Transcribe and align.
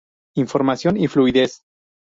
Información 0.33 0.97
y 0.97 1.07
Fluidez. 1.07 1.61